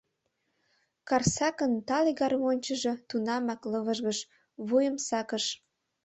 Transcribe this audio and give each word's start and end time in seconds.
Карсакын 1.09 1.71
тале 1.87 2.11
гармоньчыжо 2.19 2.93
тунамак 3.09 3.61
лывыжгыш, 3.71 4.19
вуйым 4.67 4.95
сакыш. 5.07 5.45